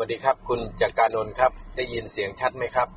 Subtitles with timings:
[0.00, 2.88] วัสดีครับ คุณจักรานนท์ครับ ได้ยินเสียงชัดไหมครับ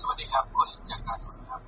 [0.00, 1.60] สวัสดีครับ คุณจักรานนท์ครับ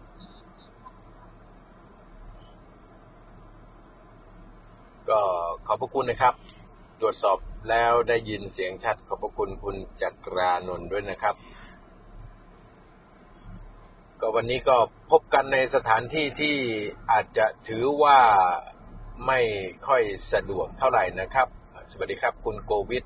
[5.10, 5.20] ก็
[5.66, 6.34] ขอบพระคุณนะครับ
[7.00, 7.38] ตรวจสอบ
[7.70, 11.34] แล้วได้ยินเสียงชัดขอบพระคุณคุณจักรานนท์ด้วยนะครับ
[14.20, 14.76] ก็วันนี้ก็
[15.10, 16.56] พบกันในสถานที่ที่
[17.10, 18.18] อาจจะถือว่า
[19.26, 19.40] ไม่
[19.86, 21.48] ค่อยสะดวกเท่าไหร่นะครับ
[21.90, 23.04] สวัสดีครับคุณโควิด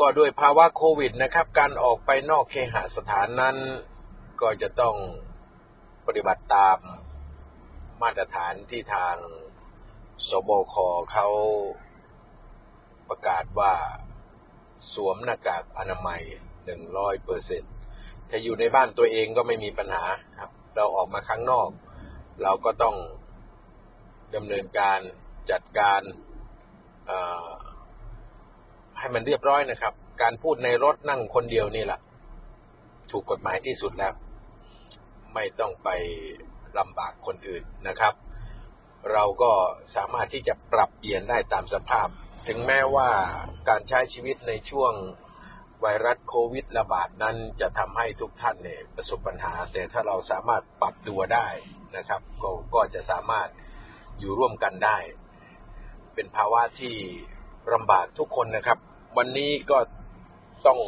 [0.00, 3.56] ก็ด้วยภาวะโควิดนะครับ การออกไปนอกเคหสถานนั้น
[4.40, 4.96] ก็จะต้อง
[6.06, 6.78] ปฏิบัติตาม
[8.02, 9.16] มาตรฐานที่ทาง
[10.28, 10.74] สบค
[11.12, 11.26] เขา
[13.08, 13.72] ประกาศว่า
[14.92, 16.22] สวมหน้ากากอนามัย
[16.64, 17.62] หนึ่งร้อยเปอร์เซ็น
[18.30, 20.04] ถ้าอยู่ในบ้านตัวเองก็ไม่มีปัญหา
[20.38, 21.68] ครับ เราออกมาข้างนอก
[22.42, 22.96] เราก็ต้อง
[24.34, 24.98] ดำเนินการ
[25.50, 26.00] จัดการ
[28.98, 32.00] ให้มันเรียบร้อยนะครับ การพูดในรถนั่งคนเดียวนี่แหละ
[33.10, 34.14] ถูกกฎหมายที่สุดแล้ว
[35.34, 35.88] ไม่ต้องไป
[36.78, 38.14] ลำบากคนอื่นนะครับ
[39.12, 39.52] เราก็
[39.96, 42.08] สามารถที่จะปรับเปลี่ยนได้ตามสภาพ
[42.52, 43.10] ถึงแม้ว่า
[43.68, 44.92] การใช้ชีวิตในช่วง
[45.80, 51.48] ไวรัสโควิดระบาดนั้นจะทำให้ทุกท่านเนี่ยประสบปัญหา แต่ถ้าเราสามารถปรับตัวได้
[51.96, 53.48] นะครับ ก็ก็จะสามารถ
[54.18, 54.98] อยู่ร่วมกันได้
[56.14, 56.94] เป็นภาวะที่
[57.72, 58.78] ลำบากทุกคนนะครับ
[59.16, 59.78] วันนี้ก็
[60.66, 60.78] ต้อง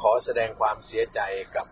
[0.00, 1.20] ขอแสดงความเสียใจ
[1.56, 1.66] กับ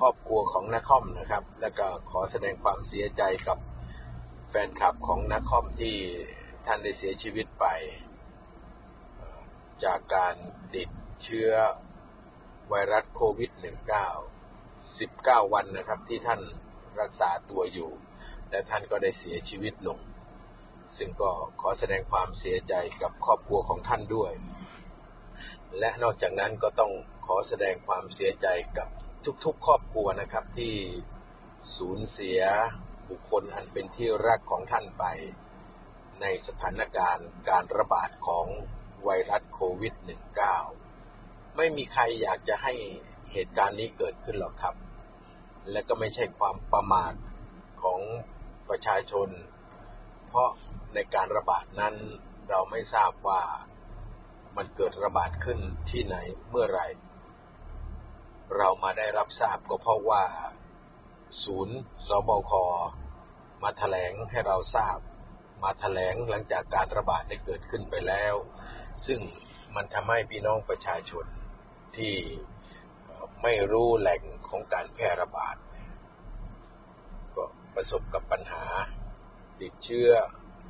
[0.00, 3.58] ครอบครัวของนักคอมนะครับ และก็ขอแสดงความเสียใจกับ
[4.50, 5.96] แฟนคลับของนักคอมที่
[6.66, 7.66] ท่านได้เสียชีวิตไป
[9.84, 10.34] จากการ
[10.74, 10.88] ติด
[11.22, 11.50] เชื้อ
[12.68, 13.62] ไวรัสโควิด -19
[14.66, 16.40] 19 วันนะครับที่ท่าน
[17.00, 17.90] รักษาตัวอยู่
[18.50, 19.98] และท่านก็ได้เสียชีวิตลง
[20.96, 21.30] ซึ่งก็
[21.60, 24.32] ขอแสดงความเสียใจกับครอบครัวของท่านด้วย
[25.78, 26.92] และนอกจากนั้นก็ต้อง
[27.26, 28.46] ขอแสดงความเสียใจ
[28.78, 28.88] กับ
[29.44, 30.74] ทุกๆ ครอบครัวนะครับที่
[31.76, 32.40] สูญเสีย
[33.08, 35.04] บุคคลอันเป็นที่รักของท่านไป
[36.20, 38.46] ในสถานการณ์การระบาดของ
[39.04, 39.94] ไวรัสโวิด
[40.76, 42.72] -19 ไม่มีใครอยากจะให้
[43.32, 44.74] เหตุการณ์นี้เกิดขึ้นหรอกครับ
[45.70, 47.12] และก็ไม่ใช่ความประมาท
[47.82, 48.00] ของ
[48.68, 49.28] ประชาชน
[50.28, 50.50] เพราะ
[50.94, 51.94] ในการระบาดนั้น
[52.48, 53.42] เราไม่ทราบว่า
[54.56, 55.58] มันเกิดระบาดขึ้น
[55.90, 56.16] ที่ไหน
[56.50, 56.80] เมื่อไร
[58.56, 60.24] เรามาได้รับทราบก็เพราะว่า
[61.42, 61.78] ศูนย์
[62.08, 62.52] สบค
[63.62, 64.98] มาแถลงให้เราทราบ
[65.62, 68.34] มาแถลงหลังจากการระบาดได้เกิดขึ้นไปแล้ว
[69.06, 69.20] ซึ่ง
[69.76, 71.24] มันทำให้พี่น้องประชาชน
[71.96, 72.14] ที่
[73.42, 75.56] ไม่รู้แหล่งของการแพร่ระบาด
[77.34, 78.64] ก็ประสบกับปัญหา
[79.60, 80.10] ติดเชื้อ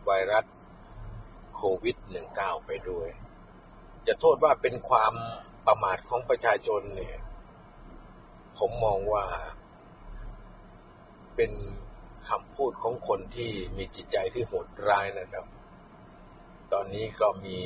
[0.05, 0.45] ไวรัส
[1.55, 1.97] โควิด
[2.33, 3.09] -19 ไปด้วย
[4.07, 5.15] จะโทษว่าเป็นความ
[5.67, 7.19] ประมาทของประชาชนเนี่ย
[8.59, 9.27] ผมมองว่า
[11.37, 11.53] เป็น
[12.29, 15.45] คำพูดของคนที่มีจิตใจที่โหดร้ายนะครับ
[16.73, 17.59] ตอนนี้ก็มี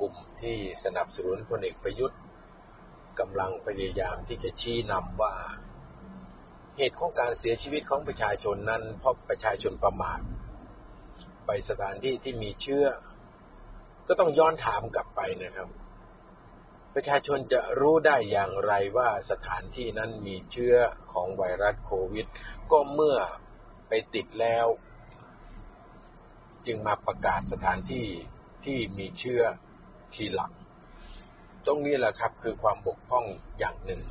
[0.00, 2.20] กลุ่มที่สนับสนุนพลเอกประยุทธ์
[3.20, 5.34] กำลังพยายามที่จะชี้นำว่า
[6.76, 10.20] เหตุของการเสียชีวิตของประชาชนนั้นเพราะประชาชนประมาท
[11.46, 12.86] ไปสถานที่ที่มีเชื้อ
[14.06, 15.68] ก็ต้องย้อนถามกลับไปนะครับ
[16.94, 20.76] ประชาชนจะรู้ได้อย่างไรว่าสถานที่นั้นมีเชื้อ
[21.12, 22.26] ของไวรัสโควิด
[22.72, 23.18] ก็เมื่อ
[23.88, 24.66] ไปติดแล้ว
[26.66, 28.06] จึงมาประกาศสถานที่
[28.64, 29.42] ที่มีเชื้อ
[30.14, 30.52] ทีหลัง
[31.66, 33.24] ตรงนี้แหละครับคือความบกพร่อง
[33.58, 34.02] อย่างหนึ่ง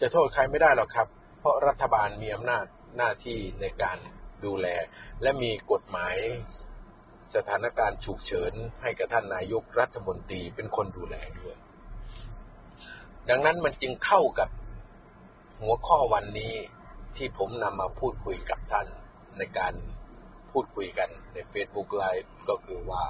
[0.00, 1.08] จะโทษใครไม่ได้หรอกครับ
[1.38, 2.64] เพราะรัฐบาลมีอำนาจ
[2.96, 3.98] หน้าที่ในการ
[4.44, 4.66] ดูแล
[5.22, 6.16] และมีกฎหมาย
[7.34, 8.52] สถานการณ์ฉุกเฉิน
[8.82, 11.56] ให้กับท่านนายกรัฐมนตรีเป็นคนดูแลด้วย
[13.28, 14.48] ดังนั้นมันจึงเข้ากับ
[15.62, 16.54] หัวข้อวันนี้
[17.16, 18.86] ที่ผมนำมาพูดคุยกับท่าน
[19.38, 19.72] ในการ
[20.50, 23.04] พูดคุยกันใน Facebook Live ก็คือว่า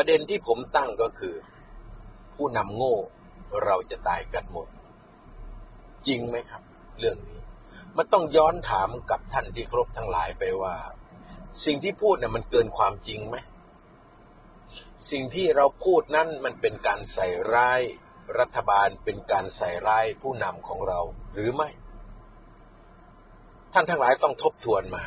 [0.00, 1.34] ประเด็นที่ผมตั้งก็คือ
[2.36, 2.96] ผู้นำโง่
[3.64, 4.68] เราจะตายกันหมด
[6.06, 6.62] จริงไหมครับ
[6.98, 7.40] เรื่องนี้
[7.96, 10.76] มันต้องย้อนถามกับท่านที่ครบทั้งหลายไปว่า
[11.64, 13.36] สิ่งที่พูดเนี่ยมันเกินความจริงไหม
[15.10, 17.80] สิ่งที่เราพูดนั้นมันเป็นการใส่ร้าย
[18.38, 21.00] รัฐบาลเป็นการใส่ร้ายผู้นำของเรา
[21.34, 21.70] หรือไม่
[23.72, 25.04] ท่านทั้งหลายต้องทบทวนมา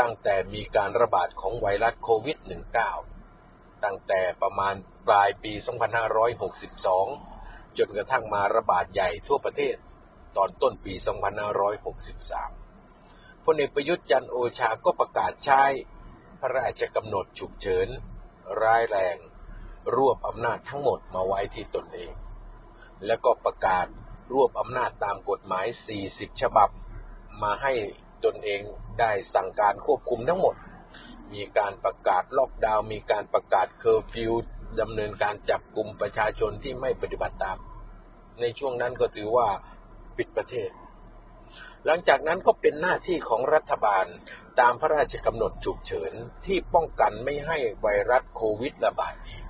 [0.00, 3.19] ตั้งแต่มีการระบาดของไวรัสโควิด -19
[3.84, 4.74] ตั้งแต่ประมาณ
[5.06, 5.52] ปลายปี
[6.80, 9.76] 2562 จนกระทั่งมาระบาดใหญ่ทั่วประเทศ
[10.36, 11.04] ตอนต้นปี 2563
[13.44, 15.62] พลเอกประยุทธ์จันโอชาก็ประกาศใช้
[16.40, 17.88] พระราชกำหนดฉุกเฉิน
[18.62, 19.16] ร้ายแรง
[19.96, 22.12] รวบอำนาจทั้งหมดมาไว้ที่ตนเอง
[23.06, 23.86] แล้วก็ประกาศ
[24.32, 25.66] รวบอำนาจตามกฎหมาย
[26.04, 26.68] 40 ฉบับ
[27.42, 27.72] มาให้
[28.24, 28.60] ตนเอง
[29.00, 30.54] ได้สั่งการควบคุมทั้งหมด
[31.34, 34.32] มีการประกาศล็อกดาวน์มีการประกาศเคอร์ฟิว
[34.80, 37.58] ดำเนินการจับกลุ่มประชาชนที่ไม่ปฏิบัติตาม
[38.40, 39.48] ในช่วงนั้นก็ถือว่า
[40.16, 40.70] ปิดประเทศ
[41.86, 44.04] หลังจากนั้นก็เป็นหน้าที่ของรัฐบาล
[44.60, 46.12] ตามพระราชกำหนดฉุกเฉิน
[46.46, 49.44] ที่ป้องกันไม่ให้ไวรัสโควิดระบาดอีก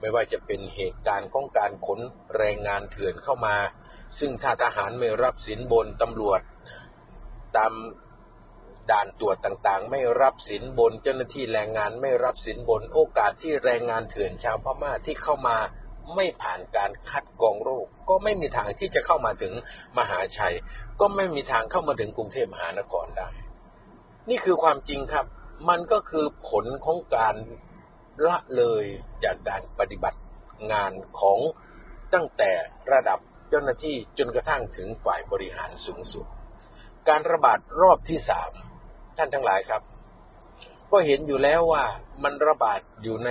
[0.00, 2.00] ไม่ว่าจะเป็นเหตุการณ์ของการขน
[2.36, 3.56] แรงงานเถื่อนเข้ามา
[4.18, 6.40] ซึ่งถ้าทหารไม่รับสินบนตำรวจ
[7.56, 7.72] ตาม
[8.90, 15.56] ด่านตรวจต่างๆ ไม่รับสินบน เจ้าหน้าที่แรงงานไม่รับสินบน โอกาสที่แรงงานเถื่อนชาวพม่าที่เข้ามา
[16.14, 19.52] ไม่ผ่านการคัดกรองโรค ก็ไม่มีทางที่จะเข้ามาถึง
[19.98, 20.54] มหาชัย
[21.00, 23.28] ก็ไม่มีทางเข้ามาถึงกรุงเทพมหานครได้
[24.28, 25.26] นี่คือความจริงครับ
[25.68, 27.34] มันก็คือผลของการ
[28.26, 28.84] ละเลย
[29.24, 30.20] จากการปฏิบัติ
[30.72, 31.38] งานของ
[32.14, 32.50] ตั้งแต่
[32.92, 33.18] ระดับ
[33.48, 36.26] เจ้าหน้าที่จนกระทั่งถึงฝ่ายบริหารสูงสุด
[37.08, 38.52] การระบาดรอบที่สาม
[39.18, 39.82] ท่านทั้งหลายครับ
[40.90, 41.84] ก็เห็นอยู่แล้วว่า
[42.22, 43.30] มันระบาดอยู่ใน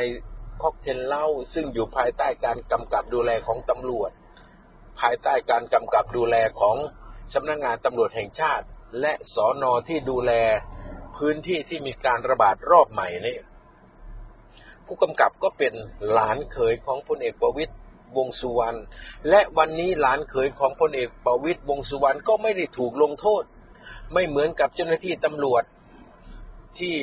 [0.61, 4.11] ค็อกเทลเหล้าซึ่งอยู่ภายใต้การกำกับดูแลของตำรวจ
[4.99, 6.75] ภายใต้การกำกับดูแลของ
[7.33, 8.65] สำนักงงานตำรวจแห่งชาติ
[9.01, 10.31] และสอนอที่ดูแล
[11.17, 13.37] พื้นที่ที่มีการระบาดรอบใหม่นี่
[14.85, 15.73] ผู้กำกับก็เป็น
[16.11, 17.73] หลานเขยของพลเอกประวิตย
[18.17, 18.79] วงสุวรรณ
[19.29, 23.43] และวันนี้หลานเขยของพลเอกประวิตยวงสุวรรณก็ไม่ได้ถูกลงโทษ
[24.13, 25.63] ไม่เหมือนกับเจ้าหน้าที่ตำรวจ
[26.79, 26.95] ที่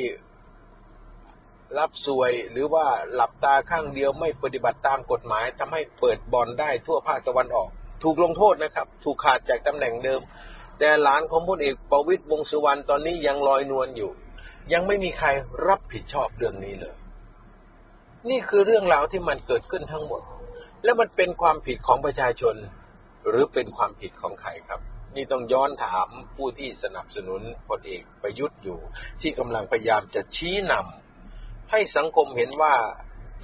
[1.77, 7.69] รับสวยหรือว่าหลับตาข้างเดียวไม่ปฏิบัติตามกฎหมายทำให้เปิดบอลได้ทั่วภาคตะวันออก
[8.03, 10.21] ถูกลงโทษนะครับ ถูกขาดจากตำแหน่งเดิม
[10.79, 14.11] แต่หลานของพลเอกประวิตยวงสุวรรณตอนนี้ยังลอยนวลอยู่
[14.73, 15.27] ยังไม่มีใคร
[15.67, 16.95] รับผิดชอบเรื่องนี้เลย
[18.29, 20.21] นี่คือเรื่องราวที่มันเกิดขึ้นทั้งหมด
[20.83, 22.55] และมันเป็นความผิดของประชาชน
[23.29, 24.81] หรือเป็นความผิดของใครครับ
[25.15, 28.79] นี่ต้องย้อนถามผู้ที่สนับสนุนพลเอกประยุทธ์อยู่
[29.21, 32.75] ที่กำลังพยายามจะชี้นำให้สังคมเห็นว่า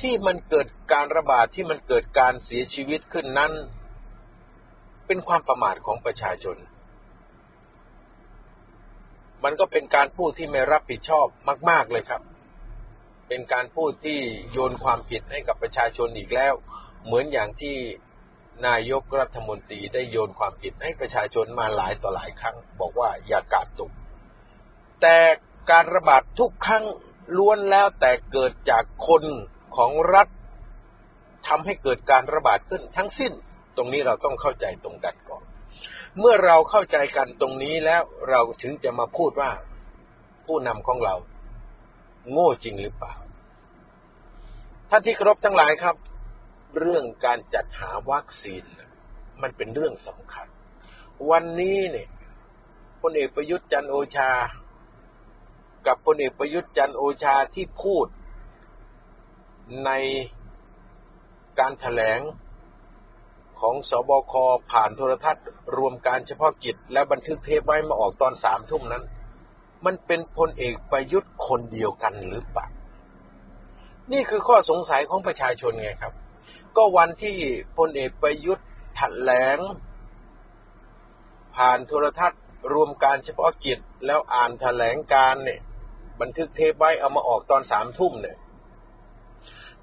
[0.02, 3.52] ที่มันเกิดการระบาดที่มันเกิดการเสียชีวิตขึ้นนั้น
[5.08, 6.58] เป็นความประมาทของประชาชน
[9.44, 11.28] มันก็เป็นการพูดที่ไม่รับผิดชอบ
[11.70, 12.22] มาก ๆเลยครับ
[13.28, 14.20] เป็นการพูดที่
[14.52, 16.54] โยนความผิดให้กับประชาชนอีกแล้ว
[17.06, 17.76] เหมือนอย่างที่
[18.68, 23.92] นายกรัฐมนตรีได้โยนความผิดให้ประชาชนมาหลายต่อหลายครั้ง บอกว่าอย่ากาดตก
[25.02, 25.18] แต่
[25.72, 26.86] การระบาดทุกครั้ง
[27.38, 29.24] ล้วนแล้วแต่เกิดจากคน
[29.78, 30.28] ของรัฐ
[31.48, 33.32] ทำให้เกิดการระบาดขึ้นทั้งสิ้น
[33.78, 35.44] ตรงนี้เราต้องเข้าใจตรงกันก่อน
[36.20, 39.52] เมื่อเราเข้าใจกันตรงนี้แล้วเราถึงจะมาพูดว่า
[40.46, 41.16] ผู้นำของเรา
[42.32, 43.14] โง่จริงหรือเปล่า
[44.90, 45.96] ท่านที่ครบทั้งหลายครับ
[46.78, 48.64] เรื่องการจัดหาวัคซีน
[49.42, 50.48] มันเป็นเรื่องสำคัญ
[51.30, 52.10] วันนี้เนี่ย
[53.02, 54.32] พลเอกประยุทธ์จันโอชา
[55.88, 58.08] กับพลเอกประยุทธ์จันโอชาที่พูด
[59.86, 59.92] ใน
[61.60, 62.20] การถแถลง
[63.60, 64.34] ของสบค
[64.72, 65.46] ผ่านโทรทัศน์
[65.78, 69.04] รวมการเฉพาะกิจ และบันทึกเทปไว้มาออกตอนสามทุ่มนั้น
[69.86, 72.68] มันเป็นพลเอกประยุทธ์คนเดียวกันหรือเปล่า
[74.12, 76.14] นี่คือข้อสงสัยของประชาชนไงครับ
[76.78, 77.38] ก็วันที่
[77.78, 79.58] พลเอกประยุทธ์ถแถลง
[81.56, 82.42] ผ่านโทรทัศน์
[82.74, 85.62] รวมการเฉพาะกิจแล้วอ่านถแถลงการเนี่ย
[86.22, 88.38] บันทึกเทปไว้เอามาออกตอนสามทุ่มเนี่ย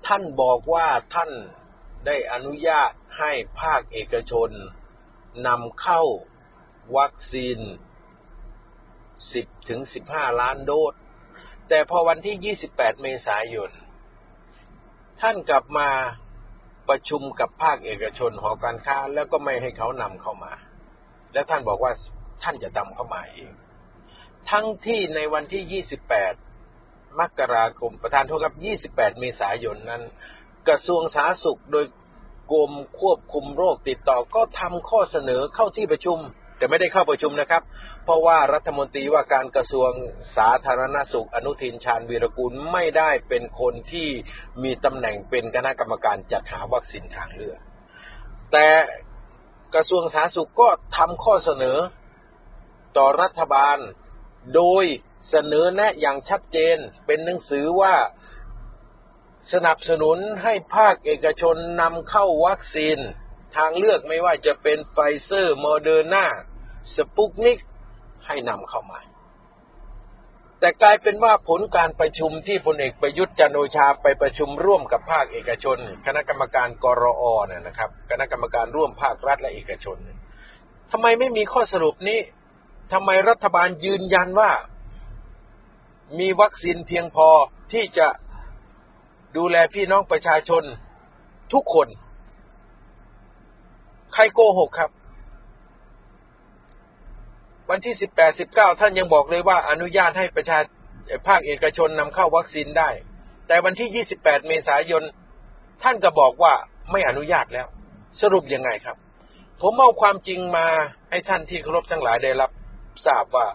[0.06, 1.30] ท่านบอกว่าท่าน
[2.06, 4.50] ได้อนุญาตให้ภาคเอกชน
[5.46, 6.02] นำเข้า
[6.96, 7.58] วัคซีน
[8.84, 9.80] 10 ถึง
[10.10, 10.94] 15 ล้านโดส
[11.68, 13.70] แต่พอวันที่ 28 เมษายน
[15.20, 15.88] ท่านกลับมา
[16.88, 20.52] ประชุมกับภาคเอกชนหอการค้า แล้วก็ไม่ให้เขานำเข้ามา
[21.32, 21.92] และท่านบอกว่า
[22.42, 23.50] ท่านจะนำเข้ามาเอง
[24.50, 25.84] ทั้งที่ในวันที่
[26.54, 28.56] 28 มกราคม ประธานโทษครับ
[28.96, 30.02] 28 เมษายนนั้น
[30.68, 31.86] กระทรวงสาธารณสุขโดย
[32.52, 36.18] กรมควบคุมโรคติดต่อก็ทำข้อเสนอเข้าที่ประชุม
[36.58, 37.62] แต่ไม่ได้เข้าประชุมนะครับ
[38.04, 39.90] เพราะว่ารัฐมนตรีว่าการกระทรวง
[40.36, 44.08] สาธารณสุขอนุทินชาญวีรกุลไม่ได้เป็นคนที่
[44.62, 47.58] มีตำแหน่งเป็นคณะกรรมการจัดหาวัคซีนทางเลือก
[48.52, 48.68] แต่
[49.74, 51.78] กระทรวงสาธารณสุขก็ทำข้อเสนอ
[52.96, 53.78] ต่อรัฐบาล
[54.54, 54.84] โดย
[55.30, 57.94] เสนอแนะอย่างชัดเจนเป็นหนังสือว่า
[59.52, 62.98] สนับสนุนให้ภาคเอกชนนำเข้าวัคซีน
[63.58, 66.26] ทางเลือกไม่ว่าจะเป็นไฟเซอร์โมเดอร์นา
[66.94, 67.58] สปุกนิก
[68.26, 69.00] ให้นำเข้ามา
[70.60, 79.96] แต่กลายเป็นว่าผลการประชุมที่พลเอกประยุทธ์จันโอชาไปประชุมร่วมกับภาคเอกชน คณะกรรมการกรอเนี่ยนะครับ คณะกรรมการร่วมภาครัฐและเอกชน
[80.92, 82.20] ทำไมไม่มีข้อสรุปนี้
[82.92, 84.50] ทำไมรัฐบาลยืนยันว่า
[86.18, 87.28] มีวัคซีนเพียงพอ
[87.72, 88.08] ที่จะ
[89.36, 90.62] ดูแลพี่น้องประชาชน
[91.52, 91.88] ทุกคน
[94.20, 94.90] รโกหกครับ
[97.70, 100.58] วันที่สิบแปดสิบเก้าท่านยังบอกเลยว่าอนุญาตให้ประชา
[101.26, 102.90] ภาคเอกชนนำเข้าวัคซีนได้
[103.46, 105.02] แต่วันที่ยี่สิบแปดเมษายน
[105.82, 106.52] ท่านก็บอกว่า
[106.92, 107.66] ไม่อนุญาตแล้ว
[108.20, 108.96] สรุปยังไงครับ
[109.62, 110.66] ผมเอาความจริงมา
[111.10, 112.50] ให้ท่านที่เคารพทั้งหลายได้รับ
[113.06, 113.46] ทราบว่า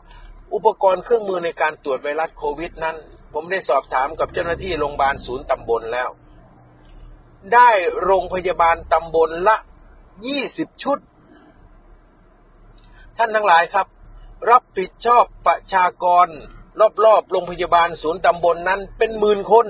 [0.53, 2.95] อุปกรณ์เครื่องมือในการตรวจไวรัสโควิดนั้น
[3.33, 6.09] ผมได้สอบถามกับเจ้าหน้าที่โรงพยาบาลศูนย์ตำบลแล้ว
[7.53, 7.69] ได้
[8.03, 9.57] โรงพยาบาลตำบลละ
[10.25, 10.97] ยี่สิบชุด
[13.17, 13.87] ท่านทั้งหลายครับ
[14.49, 16.27] รับผิดชอบประชากร
[17.03, 19.67] รอบๆโรงพยาบาลศูนย์ตำบลนนั้นเป็นหมื่นคน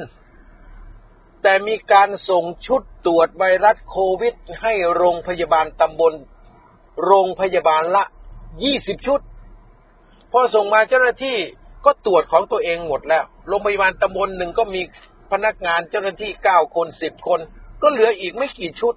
[1.42, 6.14] แต่มีการส่งชุดตรวจไวรัสโควิด ให้โรงพยาบาลตำบล
[7.06, 8.04] โรงพยาบาลละ
[8.64, 9.20] ยี่สิบชุด
[10.32, 11.38] พอส่งมาเจ้าหน้าที่
[11.86, 14.82] ก็ตรวจของตัวเองหมดแล้ว โรงพยาบาลตำบลหนึ่งก็มี
[15.32, 17.40] พนักงานเจ้าหน้าที่เก้าคนสิบคน
[17.82, 18.96] ก็เหลืออีกไม่กี่ชุด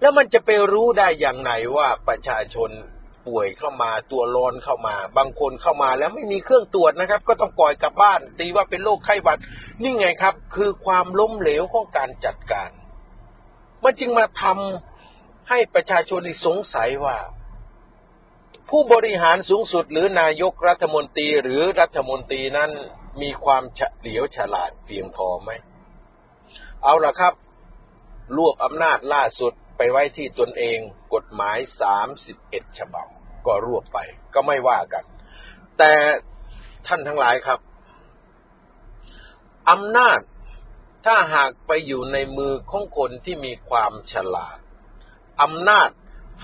[0.00, 2.70] แล้วมันจะไปรู้ได้อย่างไหนว่าประชาชน
[3.26, 9.38] ป่วยเข้ามาตัวร้อนเข้ามา บางคนเข้ามาแล้วไม่มีเครื่องตรวจนะครับ ก็ต้องปล่อยกลับบ้าน ตีว่าเป็นโรคไข้หวัด
[9.82, 12.70] นี่ไงครับ คือความล้มเหลวของการจัดการ
[13.82, 17.16] มันจึงมาทำให้ประชาชนสงสัยว่า
[18.70, 22.70] ผู้บริหารสูงสุดหรือนายกรัฐมนตรีหรือรัฐมนตรีนั้น
[23.22, 25.50] มีความเฉลียวฉลาดเพียงพอไหม
[26.84, 27.34] เอาล่ะครับ
[28.36, 30.78] รวบอำนาจล่าสุด ไปไว้ที่ตนเอง
[31.14, 33.06] กฎหมายสามสิบเอ็ดฉบับ
[33.46, 33.98] ก็รวบไป
[34.34, 35.04] ก็ไม่ว่ากัน
[35.78, 35.92] แต่
[36.86, 37.60] ท่านทั้งหลายครับ
[39.70, 40.20] อำนาจ
[41.06, 44.58] ถ้าหากไปอยู่ในมือของคนที่มีความฉลาด
[45.42, 45.90] อำนาจ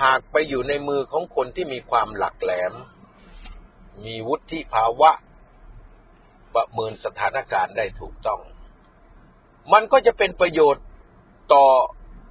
[0.02, 2.72] หากไปอยู่ในมือของคนที่มีความหลักแหลม
[4.04, 5.10] มีวุฒิภาวะ
[6.54, 8.40] ประเมินสถานการณ์ได้ถูกต้อง
[9.72, 10.84] มันก็จะเป็นประโยชน์
[11.54, 11.66] ต่อ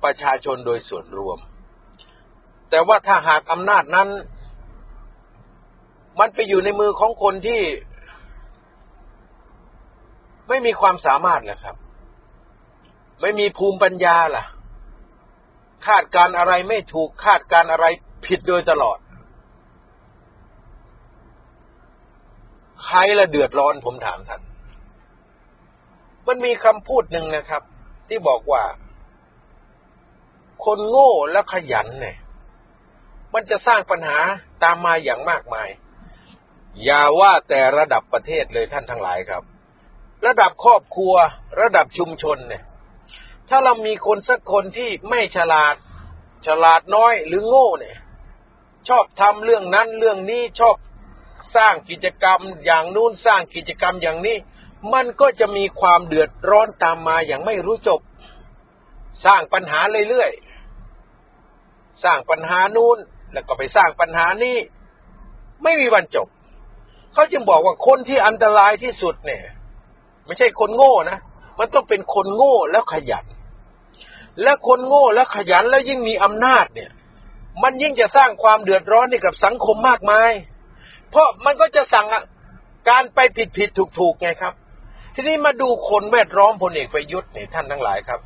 [0.05, 1.38] ประชาชนโดยส่วนรวม
[2.69, 4.09] แต่ว่าถ้าหากอำนาจนั้น
[6.19, 7.62] มันไปอยู่ในมือของคนที่
[10.50, 11.75] ไม่มีความสามารถแหละครับ
[13.21, 14.45] ไม่มีภูมิปัญญาล่ะ
[15.88, 17.85] คาดการอะไรไม่ถูกคาดการอะไร
[18.25, 18.97] ผิดโดยตลอด
[22.85, 24.41] ใครละเดือดร้อนผมถามท่าน
[26.27, 27.62] มันมีคำพูดหนึ่งนะครับ
[28.07, 28.63] ที่บอกว่า
[30.63, 32.17] คนโง่และขยันเนี่ย
[33.33, 34.19] มันจะสร้างปัญหา
[34.63, 35.69] ตามมาอย่างมากมาย
[36.83, 39.43] อย่าว่าแต่ระดับประเทศเลยท่านทั้งหลายครับ
[40.25, 41.13] ระดับครอบครัว
[41.62, 42.63] ระดับชุมชนเนี่ย
[43.50, 45.75] ถ้าเรามีคนสักคนที่ไม่ฉลาด
[46.47, 47.97] ฉลาดน้อยหรือโง่เนี่ย
[48.88, 50.75] ชอบทำเรื่องนั้นเรื่องนี้ชอบ
[51.55, 54.38] สร้างกิจกรรมอย่างนู้นสร้างกิจกรรมอย่างนี้
[54.93, 58.01] มันก็จะมีความเดือดร้อนตามมาอย่างไม่รู้จบ
[59.25, 60.31] สร้างปัญหาเรื่อย
[62.03, 62.97] สร้างปัญหานู้น
[63.33, 64.57] แล้วก็ไปสร้างปัญหานี้
[65.63, 66.27] ไม่มีวันจบ
[67.13, 69.43] เขาจึงบอกว่าคนที่อันตรายที่สุดเนี่ย
[70.25, 71.19] ไม่ใช่คนโง่นะ
[71.59, 73.25] มันต้องเป็นคนโง่แล้วขยัน
[74.41, 76.91] และคนโง่แล้วขยันแล้วยิ่งมีอำนาจเนี่ย
[77.63, 80.31] มันยิ่งจะสร้างความเดือดร้อนให้กับสังคมมากมาย
[81.09, 82.07] เพราะมันก็จะสั่ง
[82.89, 84.53] การไปผิดผิดถูกถูกไงครับ
[85.15, 88.19] ทีนี้มาดูคนแวดล้อมพลเอกประยุทธ์เนี่ยท่านทั้งหลายครับ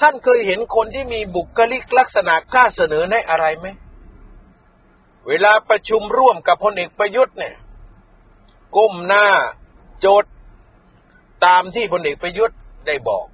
[0.00, 3.66] ท่านเคยเห็นคนที่มีบุคลิกลักษณะกล้าเสนอแนะอะไรไหม
[5.28, 7.54] เวลาประชุมร่วมกับพลเอกประยุทธ์เนี่ย
[8.76, 9.26] ก้มหน้า
[10.00, 10.24] โจด
[11.46, 13.26] ตามที่พลเอกประยุทธ์ได้บอก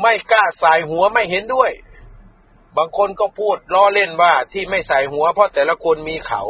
[0.00, 1.70] ไม่กล้าใส่หัวไม่เห็นด้วย
[2.76, 6.42] บางคนก็พูดล้อเล่นว่าที่ไม่ใส่หัว เพราะแต่ละคนมีเขา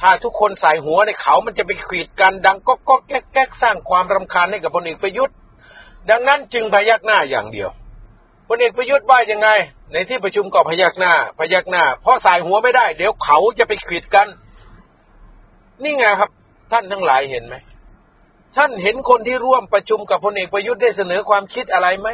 [0.00, 5.36] ถ้าทุกคนใส่หัวในเขา มันจะไปขีดกันดังก็ก็แก๊กแก๊กสร้างความรำคาญให้กับพลเอกประยุทธ์
[6.10, 7.70] ดังนั้นจึงพยักหน้าอย่างเดียว
[8.48, 9.48] พลเอกประยุทธ์ว่ายังไง
[9.92, 14.26] ในที่ประชุมก็พยักหน้า พยักหน้า เพราะใส่หัวไม่ได้ เดี๋ยวเขาจะไปขีดกัน
[15.82, 16.30] นี่ไงครับ
[16.72, 17.54] ท่านทั้งหลายเห็นไหม
[18.56, 22.08] ท่านเห็นคนที่ร่วมประชุมกับพลเอกประยุทธ์ได้เสนอความคิดอะไรไหม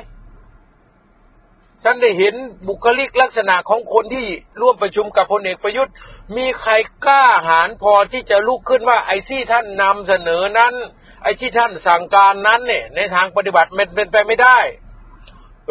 [1.85, 2.35] ท่านได้เห็น
[2.69, 4.27] บุคลิกลักษณะของคนที่
[4.61, 5.93] ร่วมประชุมกับพลเอกประยุทธ์
[6.37, 6.73] มีใคร
[7.07, 10.75] กล้าหาญพอที่จะลุกขึ้นว่าไอ้ที่ท่านนำเสนอนั้น
[11.23, 14.59] ไอ้ที่ท่านสั่งการนั้นเนี่ยในทางปฏิบัติมันเป็นไปไม่ได้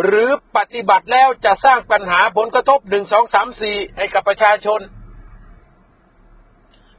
[0.02, 4.80] หรือปฏิบัติแล้วจะสร้างปัญหาผลกระทบหนึ่งสองสามสี่ให้กับประชาชน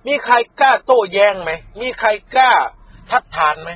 [0.07, 2.53] มีใครกล้าโต้แย้งไหม มีใครกล้า
[3.11, 3.71] ทัดทานไหม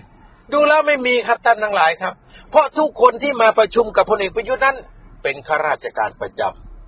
[0.53, 2.15] ดูแล้วไม่มีครับท่านทั้งหลายครับ
[2.51, 4.77] เพราะทุกคนที่มาประชุมกับพลเอกประยุทธ์นั้น
[5.23, 6.43] เป็นข้าราชการประจ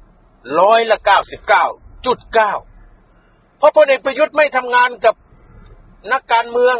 [0.04, 1.64] ำร้อยละเก้าสิบเก้า
[2.06, 2.52] จุดเก้า
[3.58, 5.14] เพราะพลเอกประยุทธ์ไม่ทำงานกับ
[6.12, 6.76] นักการเมือง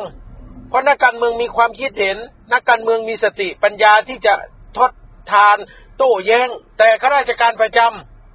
[0.69, 2.17] เพราะนักการเมืองมีความคิดเห็น
[2.53, 4.35] นักการเมืองมีสติปัญญาที่จะ
[4.79, 4.91] ทด
[5.33, 5.57] ทาน
[5.97, 7.79] โต้แย้ง แต่ข้าราชการประจ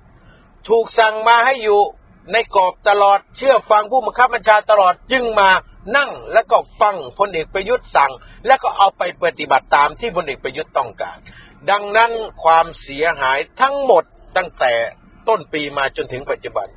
[0.05, 1.79] ำถูกสั่งมาให้อยู่
[2.33, 5.49] ในกรอบตลอดเชื่อฟังผู้บังคับบัญชาตลอดจึงมา
[5.97, 8.11] นั่งแล้วก็ฟังพลเอกประยุทธ์สั่ง
[8.47, 11.17] แล้วก็เอาไปปฏิบัติตามที่พลเอกประยุทธ์ต้องการ
[11.69, 12.11] ดังนั้น
[12.43, 14.03] ความเสียหายทั้งหมด
[14.37, 14.73] ตั้งแต่
[15.27, 16.67] ต้นปีมาจนถึงปัจจุบัน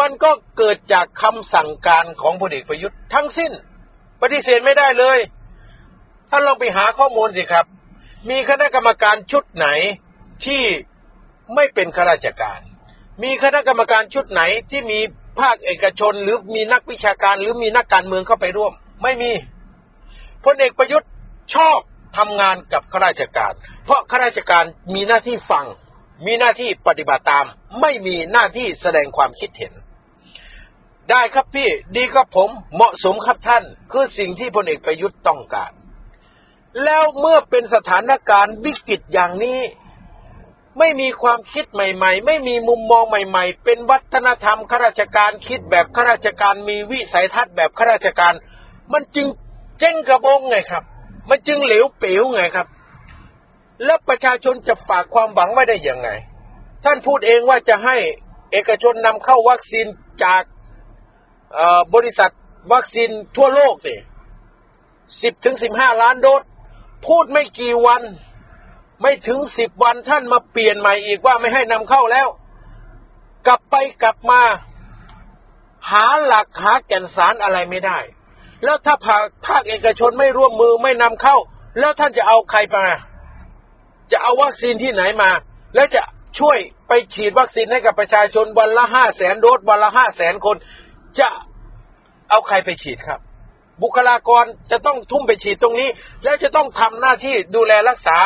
[0.00, 3.52] มันก็เกิดจากคำสั่งการของพลเอกประยุทธ์ทั้งสิ้น
[4.22, 5.18] ปฏิเสธไม่ได้เลย
[6.30, 7.66] ท่านลองไปหาข้อมูลสิครับ
[8.28, 9.66] มีคณะกรรมการชุดไหน
[10.44, 10.62] ที่
[11.54, 12.60] ไม่เป็นข้าราชการ
[13.22, 15.00] มีคณะกรรมการชุดไหนที่มี
[15.40, 18.72] ภาคเอกชนหรือมีนักวิชาการหรือมีนักการเมืองเข้าไปร่วม
[19.02, 19.32] ไม่มี
[20.44, 21.10] พลเอกประยุทธ์
[21.54, 21.78] ชอบ
[22.18, 23.52] ทำงานกับข้าราชการ
[23.84, 25.66] เพราะข้าราชการมีหน้าที่ฟัง
[26.26, 27.46] มีหน้าที่ปฏิบัติตาม
[27.80, 29.72] ไม่มีหน้าที่แสดงความคิดเห็น
[31.10, 35.72] ได้ครับพี่ ดีครับผม เหมาะสมครับท่าน คือสิ่งที่พลเอกประยุทธ์ต้องการ
[36.84, 39.60] แล้วเมื่อเป็นสถานการณ์วิกฤตอย่างนี้
[40.78, 48.34] ไม่มีความคิดใหม่ ๆ ไม่มีมุมมองใหม่ ๆ เป็นวัฒนธรรมข้าราชการคิดแบบข้าราชการมีวิสัยทัศน์แบบข้าราชการ
[48.92, 49.26] มันจึง
[49.78, 50.84] เจ๊งกระบงไงครับ
[51.30, 52.66] มันจึงเหลวเป๋วไงครับ
[53.84, 56.08] แล้วประชาชนจะฝากความหวังไว้ได้ยังไง
[56.84, 57.96] ท่านพูดเองว่าจะให้
[58.52, 59.86] เอกชนนำเข้าวัคซีน
[60.24, 60.42] จาก
[61.94, 62.32] บริษัท
[62.72, 63.94] วัคซีนทั่วโลกสิ
[65.22, 66.42] สิบถึงสิบห้าล้านโดส
[67.06, 68.02] พูดไม่กี่วัน
[69.02, 72.28] ไม่ถึงสิบวันท่านมาเปลี่ยนใหม่อีกว่าไม่ให้นำเข้าแล้ว
[73.46, 74.40] กลับไปกลับมา
[75.90, 77.98] หาหลักหาแก่นสารอะไรไม่ได้
[78.64, 81.36] แล้วถ้าภาคภาคเอกชนไม่ร่วมมือไม่นำเข้า
[81.78, 82.84] แล้วท่านจะเอาใครมา
[84.12, 85.30] จะเอาวัคซีนที่ไหนมา
[85.74, 86.02] แล้วจะ
[86.38, 86.58] ช่วย
[86.88, 90.56] ไปฉีดวัคซีนให้กับประชาชนวันละห้าแสนโดสวันละห้าแสนคน
[91.20, 91.28] จะ
[92.30, 93.20] เอาใครไปฉีดครับ
[93.82, 95.88] บุคลากรจะต้องทุ่มไปฉีดตรงนี้
[96.24, 98.18] แล้วจะต้องทำหน้าที่ดูแลรักษา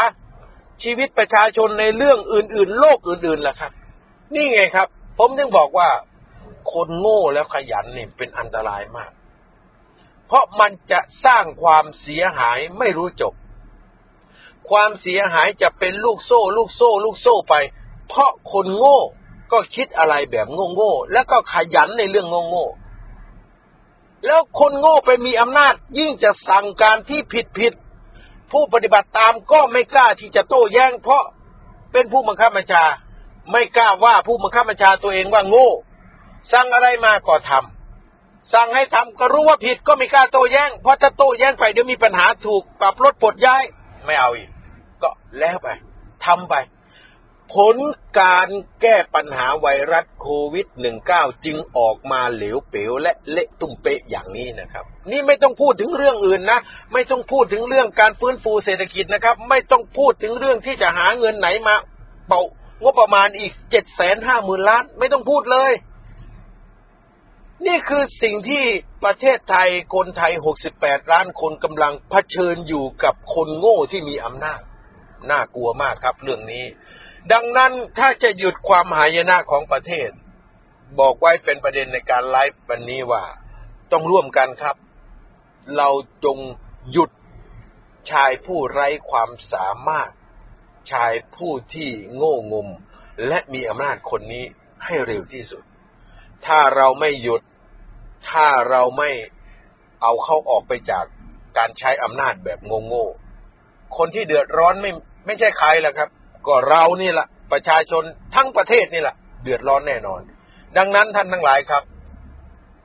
[0.83, 3.73] ชีวิตประชาชนในเรื่องอื่น ๆ โลกอื่นๆล่ะครับ
[4.35, 4.89] นี่ไงครับ
[5.19, 5.89] ผมถึงบอกว่า
[6.73, 9.11] คนโง่แล้วขยันนี่เป็นอันตรายมาก
[10.27, 13.35] เพราะมันจะสร้างความเสียหายไม่รู้จบ
[14.71, 17.55] ความเสียหายจะเป็นลูกโซ่ ลูกโซ่ ลูกโซ่ไป
[18.09, 19.01] เพราะคนโง่
[19.53, 22.84] ก็คิดอะไรแบบโง่ๆแล้วก็ขยันในเรื่องโง่ๆ
[24.27, 27.73] แล้วคนโง่ไปมีอำนาจ ยิ่งจะสั่งการที่ผิดผิด
[28.53, 31.25] ผู้ปฏิบัติตามก็ไม่กล้าที่จะโต้แย้ง เพราะ
[31.93, 32.85] เป็นผู้บังคับบัญชา
[33.53, 35.69] ไม่กล้าว่าผู้บังคับบัญชาตัวเองว่าโง่
[36.53, 43.63] สั่งอะไรมาก็ทำสั่งให้ทำก็รู้ว่าผิดก็ไม่กล้าโต้แย้ง เพราะถ้าโต้แย้งไปเดี๋ยวมีปัญหาถูกปรับลดปลดย้าย
[44.05, 44.49] ไม่เอาอีก
[45.03, 45.69] ก็แล้วไป
[46.27, 46.55] ทำไป
[47.53, 47.77] ผล
[48.21, 48.49] การ
[48.81, 50.67] แก้ปัญหาไวรัสโควิด
[51.07, 56.61] -19 จึงออกมาเหลวเป๋วและเละตุ้มเป๊ะอย่างนี้นะครับ นี่ไม่ต้องพูดถึงเรื่องอื่นนะ
[56.93, 61.75] ไม่ต้องพูดถึงเรื่องการฟื้นฟูเศรษฐกิจนะครับ ไม่ต้องพูดถึงเรื่องที่จะหาเงินไหนมา
[62.29, 62.43] เป่า
[62.83, 65.73] งบประมาณอีกเจ็ดแสนห้าหมื่นล้าน ไม่ต้องพูดเลย
[67.67, 68.65] นี่คือสิ่งที่
[69.05, 74.61] ประเทศไทยคนไทยหกสิบแปดล้านคนกำลังเผชิญอยู่กับคนโง่ที่มีอำนาจ
[75.31, 76.65] น่ากลัวมากครับเรื่องนี้
[77.33, 80.11] ดังนั้นถ้าจะหยุดความหายนะของประเทศ
[80.99, 83.25] บอกไว้เป็นประเด็นในการไลฟ์วันนี้ว่า
[83.93, 84.77] ต้องร่วมกันครับ
[85.77, 85.89] เรา
[86.25, 86.39] จง
[86.93, 87.11] หยุด
[88.11, 90.11] ชายผู้ไร้ความสามารถ
[90.93, 92.69] ชายผู้ที่โง่งม
[93.27, 94.45] และมีอำนาจคนนี้
[94.85, 95.63] ให้เร็วที่สุด
[96.47, 97.43] ถ้าเราไม่หยุด
[98.31, 99.11] ถ้าเราไม่
[100.03, 101.05] เอาเขาออกไปจาก
[101.59, 104.91] การใช้อำนาจแบบโง่ๆคนที่เดือดร้อนไม่
[105.27, 106.09] ไม่ใช่ใครละครับ
[106.47, 108.03] ก็เรานี่แหละประชาชน
[108.35, 110.21] ทั้งประเทศนี่แหละเดือดร้อนแน่นอน
[110.77, 111.83] ดังนั้นท่านทั้งหลายครับ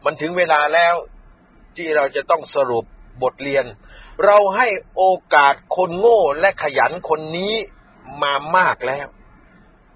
[0.05, 0.95] มันถึงเวลาแล้ว
[1.75, 2.85] ที่เราจะต้องสรุป
[3.23, 3.65] บทเรียน
[4.25, 5.03] เราให้โอ
[5.35, 7.53] กาสคนโง่และขยันคนนี้
[8.21, 9.07] มามากแล้ว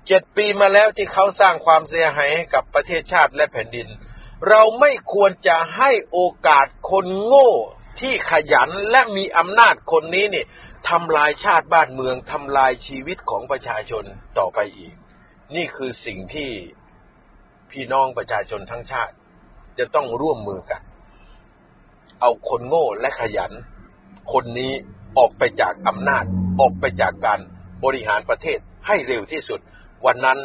[0.08, 3.88] เจ็ดปีมาแล้วที่เขาสร้างความเสียหายให้กับประเทศชาติและแผ่นดิน
[4.49, 7.52] เราไม่ควรจะให้โอกาสคนโง่
[7.99, 10.45] ที่ขยันและมีอำนาจคนนี้นี่
[10.89, 14.04] ทำลายชาติบ้านเมืองทำลายชีวิตของประชาชน
[14.38, 14.93] ต่อไปอีก
[15.56, 16.50] นี่คือสิ่งที่
[17.72, 19.15] พี่น้องประชาชนทั้งชาติ
[19.80, 20.82] จะต้องร่วมมือกัน
[22.22, 23.52] เอาคนโง่และขยัน
[24.34, 24.72] คนนี้
[25.17, 26.24] ออกไปจากอำนาจ
[26.60, 27.39] ออกไปจากการ
[27.84, 29.60] บริหารประเทศให้เร็วที่สุด
[30.06, 30.39] วันนั้น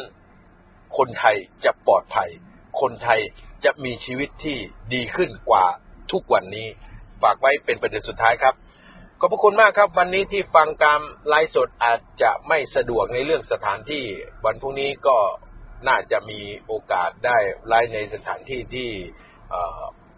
[0.97, 2.29] คนไทยจะปลอดภัย
[2.81, 3.19] คนไทย
[3.65, 4.57] จะมีชีวิตที่
[4.93, 5.65] ดีขึ้นกว่า
[6.11, 6.67] ทุกวันนี้
[7.21, 8.55] ฝากไว้เป็นประเด็นสุดท้ายครับ
[9.21, 14.03] ขอบพระคุณมากครับ วันนี้ที่ฟังการไลฟ์สดอาจจะไม่สะดวกในเรื่องสถานที่
[14.45, 15.17] วันพรุ่งนี้ก็
[15.87, 18.89] น่าจะมีโอกาสได้ไลฟ์ในสถานที่ที่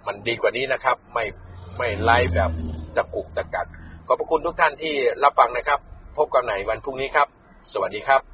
[0.07, 1.25] มันดีกว่านี้นะครับ ไม่
[1.77, 2.51] ไม่ไลฟ์แบบ
[2.95, 3.67] ตะกุกตะกัก
[4.07, 5.79] ขอบพระคุณทุกท่านที่รับฟังนะครับ
[6.17, 7.27] พบกันใหม่วันพรุ่งนี้ครับ
[7.73, 8.30] สวัสดีครับ